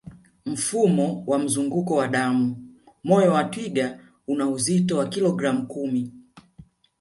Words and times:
Mfumo 0.45 1.23
wa 1.27 1.39
mzunguko 1.39 1.95
wa 1.95 2.07
damu 2.07 2.55
moyo 3.03 3.31
wa 3.33 3.43
twiga 3.43 3.99
una 4.27 4.49
uzito 4.49 4.97
wa 4.97 5.09
kilogramu 5.09 5.67
kumi 5.67 6.13